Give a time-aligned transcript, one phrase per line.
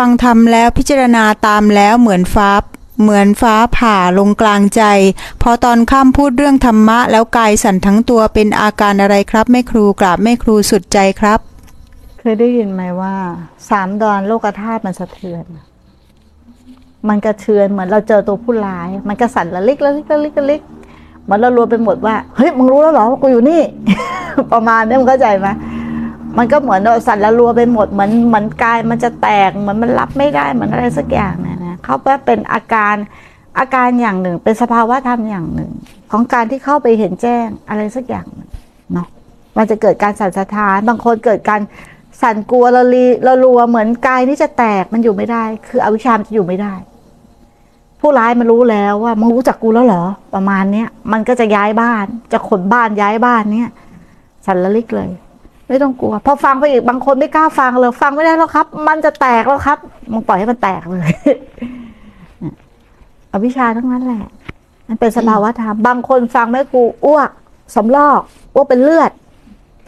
[0.00, 2.50] ฟังธรรมแล้วพิจารณาตามแล้วเหมือนฟ้า
[3.02, 4.82] เหมือนฟ้าผ่าลงกลางใจ
[5.42, 11.38] พอตอนข้ามพูดเรื่องธรรมะ แล้วกายสั่นทั้งตัวเป็นอาการอะไรครับแม่ครูกราบแม่ครูสุดใจครับ
[12.18, 13.14] เคยได้ยินไหมว่า
[13.70, 15.44] สามดอนโลกธาตุมันสะเทือน
[17.08, 20.62] มันกระเทือนเหมือนเราเจอตัวผู้ร้าย มันกระสั่นละลิกละลิกละลิกละลิก
[21.24, 23.62] เหมือนเรารวมไปหมดว่าเฮ้ยมึงรู้แล้วเหรอว่ากูอยู่นี่
[24.52, 25.48] ประมาณนี้มึงเข้าใจไหม
[26.38, 32.94] มันก็เหมือนสั่นละรัวไปหมดเหมือนเหมือนกายมันจะแตกเหมือนมันรับไม่ได้เหมือนอะไรสักอย่างเนี่ยนะเขาว่าเป็นอาการ
[33.58, 35.70] อาการอย่างหนึ่ง เป็นสภาวะธรรมอย่างหนึ่ง
[36.10, 38.26] ของการที่เข้าไปเห็นแจ้งอะไรสักอย่าง
[38.92, 39.08] เนาะ
[39.56, 41.60] มันจะเกิดการสั่นสะท้านบางคนเกิดการ
[42.22, 46.74] สั่นกลัวละลีละรัวเหมือนกายนี่จะแตกมันอยู่ไม่ได้ คืออวิชามจะอยู่ไม่ได้
[48.00, 50.04] ผู้ร้ายมันรู้แล้วว่ามึงรู้จักกูแล้วเหรอ
[50.34, 53.70] ประมาณเนี้ยมันก็จะย้ายบ้าน จะขนบ้านย้ายบ้านเนี่ย
[54.46, 55.10] สั่นละลิกเลย
[55.70, 59.78] ไม่ต้องกลัว พอฟังไปอีกบางคนไม่กล้าฟังเลยฟังไม่ได้แล้วครับ มันจะแตกแล้วครับ
[60.12, 61.10] มึงปล่อยให้มันแตกเลย
[63.32, 64.24] อวิชาทั้งนั้นแหละ
[64.88, 67.30] มันเป็นสภาวะธรรมบางคนฟังแม่ครูอ้วก
[67.74, 68.20] สำลอก
[68.54, 69.10] อ้วกเป็นเลือด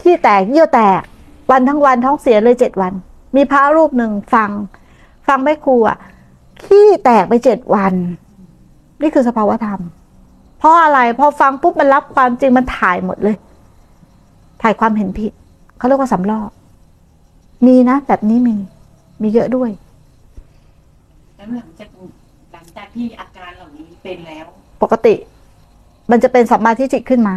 [0.00, 1.00] ขี้แตกเยี่ยวแตก
[1.50, 2.92] วันทั้งวันท้องเสียเลยเจ็ดวัน
[3.36, 4.50] มีพระรูปหนึ่งฟัง
[5.28, 5.98] ฟังแม่ครูอะ
[6.64, 7.94] ขี้แตกไปเจ็ดวัน
[9.02, 9.80] นี่คือสภาวะธรรม
[10.58, 13.36] เพราะอะไรพอฟังปุ๊บมันรับความจริงมันถ่ายหมดเลย
[14.62, 15.32] ถ่ายความเห็นผิด
[15.82, 16.50] เขาเรียกว่าสำลอก
[17.66, 18.54] มีนะ แบบนี้มี
[19.22, 19.70] มีเยอะด้วย
[21.36, 21.88] แล้วหลังจาก
[22.52, 24.46] หลังจากที่อาการเหล่านี้เป็นแล้ว
[24.82, 25.14] ปกติ
[26.10, 27.36] มันจะเป็นสัมมาทิฏฐิขึ้นมา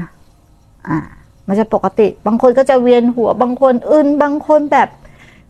[0.87, 0.97] อ่า
[1.47, 4.89] มันจะปกติ บางคนก็จะเวียนหัว บางคนอึนบางคนแบบ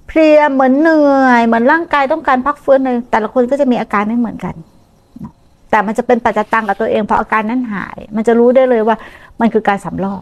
[0.08, 4.56] เพลียเหมือนเหนื่อย เหมือนร่างกายต้องการพักฟื้นเลยแต่ละคนก็จะมีอาการไม่เหมือนกัน
[5.72, 8.96] แต่มันจะเป็นปัจจตังกับตัวเองพออาการนั้นหาย มันจะรู้ได้เลยว่า
[9.40, 10.22] มันคือการสำลอก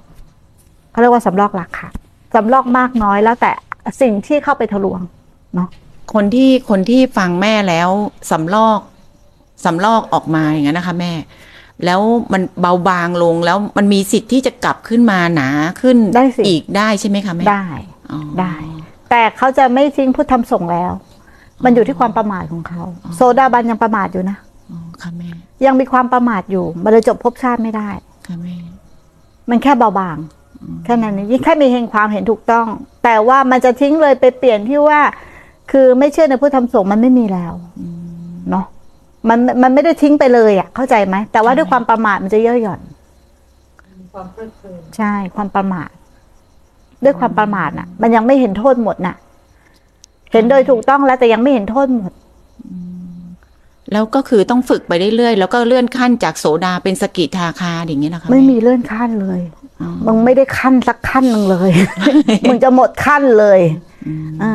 [0.91, 1.87] เขาเรียกว่าสำลอกราคา
[2.33, 3.51] สำลอกมากน้อยแล้วแต่
[4.01, 4.99] สิ่งที่เข้าไปทะลวง
[5.55, 5.67] เนาะ
[6.13, 7.89] คนที่คนที่ฟังแม่แล้ว
[8.31, 8.79] สำลอก
[9.65, 11.13] สำลอกออกมาอย่างนั้นนะคะแม่
[11.85, 12.01] แล้ว
[12.33, 15.49] มันเบาบางลงแล้วมันมีสิทธิ์ที่จะกลับขึ้นมาหนา
[15.81, 17.67] ขึ้นได้สิอีกได้ใช่ไหมคะแม่ได้
[18.11, 18.55] อ๋อได้
[19.09, 20.91] แต่เขาจะไม่ทิ้งพุทธธรรมส่งแล้ว
[21.63, 22.81] มันอยู่ที่ความประมาทของเขา
[23.15, 24.37] โซดาบันยังประมาทอยู่นะ
[24.71, 25.29] อ๋อค่ะแม่
[25.65, 27.89] ยังมีความประมาทอยู่มันเลยจบภพชาติไม่ได้
[28.27, 28.55] ค่ะแม่
[29.49, 30.17] มันแค่เบาบาง
[30.83, 32.67] แค่นั้นเองยิ่งแค่มีเห็นความเห็นถูกต้อง
[33.03, 34.99] แต่ว่ามันจะทิ้งเลยไปเปลี่ยนที่ว่า
[35.71, 37.53] คือไม่เชื่อในพุทธธรรมสงฆ์มันไม่มีแล้ว
[38.49, 38.65] เนาะ
[39.29, 42.81] มันมันไม่ได้ทิ้งไปเลยอะ เข้าใจไหมแต่ว่าด้วยความประมาทมันจะเย่อหย่อน
[44.13, 45.89] ความเพลิดเพลินใช่ความประมาท
[47.03, 49.15] ด้วยความประมาทน่ะ มันยังไม่เห็นโทษหมดน่ะ
[50.33, 52.11] เห็นโดยถูกต้องแล้วแต่ยังไม่เห็นโทษหมด
[53.91, 59.41] แล้วก็คือต้องฝึกไปเรื่อยๆแล้วก็เลื่อนขั้นจากโสดาเป็นสกิทาคาอย่างนี้ยนะคะไม่แมีเลื่อนขั้นเลย
[59.72, 59.72] อ๋อ
[60.05, 61.71] มึงไม่ได้ขั้นสักขั้นหนึ่งเลย
[62.49, 63.59] มึงจะหมดขั้นเลย
[64.43, 64.53] อ่า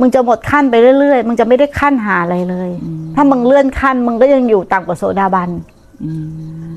[0.00, 2.70] มึงจะหมดขั้นไปเรื่อยๆ มึงจะไม่ได้ขั้นหาอะไรเลย
[3.14, 5.50] ถ้ามึงเลื่อนขั้น มึงก็ยังอยู่ต่ำกว่าโสดาบัน
[6.04, 6.12] อื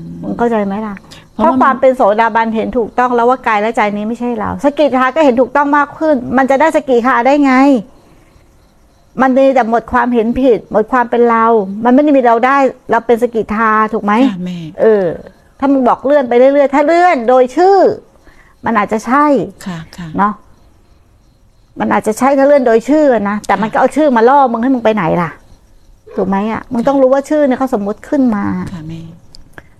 [0.22, 0.94] มึงเข้าใจไหมล่ะ
[1.34, 7.54] เพเพราะราะว่าความเป็นโสดาบันเห็นถูกต้องแล้วว่ากายและใจนี้ไม่ใช่เรา สกิทาก็เห็นถูกต้องมากขึ้น มันจะได้สกิทาได้ไง
[9.22, 11.44] มันมีแต่หมดความเห็นผิด หมดความเป็นเรา
[11.84, 12.56] มันไม่ได้มีเราได้
[12.90, 15.06] เราเป็นสกิทาถูกไหมค่ะแม่เออ
[15.60, 17.76] ถ้ามึงบอกเลื่อนไปเรื่อยๆ ถ้าเลื่อนโดยชื่อ
[18.64, 19.26] มันอาจจะใช่
[19.66, 20.32] ค่ะค่ะเนาะ
[21.80, 25.30] มันอาจจะใช่ถ้าเลื่อนโดยชื่อนะแต่มันก็เอาชื่อมาล่อมึงให้มึงไปไหนล่ะ
[26.16, 29.02] ถูกไหมอะมึงต้องรู้ว่าชื่อเนี่ยเขาสมมุติขึ้นมาค่ะแม่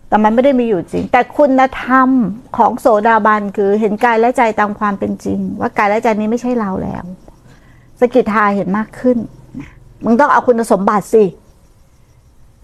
[0.09, 2.09] แต่มันไม่ได้มีอยู่จริง แต่คุณธรรม
[2.57, 7.05] ของโสดาบันคือเห็นกายและใจตามความเป็นจริง ว่ากายและใจนี้ไม่ใช่เราแล้ว
[8.01, 9.19] สกิทาเห็นมากขึ้น
[9.61, 9.71] นะ
[10.05, 11.25] มึงต้องเอาคุณสมบัติสิ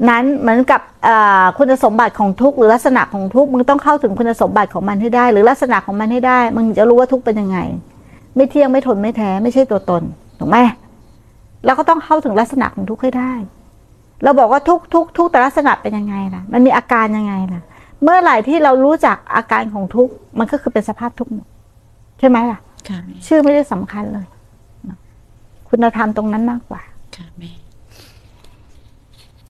[0.08, 7.58] นั้นเหมือนกับเอ่อคุณสมบัติของทุกข์หรือลักษณะของทุกข์มึงต้องเข้าถึงคุณสมบัติของมันให้ได้ หรือลักษณะของมันให้ได้ มึงจะรู้ว่าทุกข์เป็นยังไง
[8.36, 10.02] ไม่เที่ยงไม่ทนไม่แท้ไม่ใช่ตัวตน
[10.38, 10.58] ถูกไหม
[11.64, 13.32] แล้วก็ต้องเข้าถึงลักษณะของทุกข์ให้ได้
[14.22, 17.62] เราบอกว่าทุกทุกทุกแต่ลักษณะเป็นยังไงล่ะ มันมีอาการยังไงล่ะ
[18.02, 21.46] เมื่อไหร่ที่เรารู้จักอาการของทุกข์มันก็คือเป็นสภาพทุกข์หมด
[22.18, 22.58] ใช่ไหมล่ะ
[22.88, 24.26] ค่ะแม่ชื่อไม่ได้สำคัญเลย
[25.68, 26.82] คุณธรรมตรงนั้นมากกว่า
[27.16, 27.50] ค่ะแม่